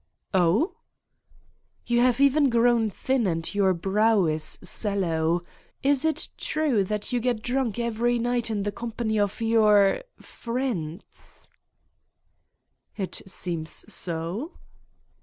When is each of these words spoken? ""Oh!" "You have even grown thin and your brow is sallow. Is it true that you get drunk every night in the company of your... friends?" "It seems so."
""Oh!" 0.33 0.77
"You 1.85 1.99
have 1.99 2.19
even 2.19 2.49
grown 2.49 2.89
thin 2.89 3.27
and 3.27 3.45
your 3.53 3.71
brow 3.75 4.25
is 4.25 4.41
sallow. 4.63 5.45
Is 5.83 6.03
it 6.05 6.29
true 6.39 6.83
that 6.85 7.13
you 7.13 7.19
get 7.19 7.43
drunk 7.43 7.77
every 7.77 8.17
night 8.17 8.49
in 8.49 8.63
the 8.63 8.71
company 8.71 9.19
of 9.19 9.39
your... 9.41 10.01
friends?" 10.19 11.51
"It 12.97 13.21
seems 13.27 13.93
so." 13.93 14.53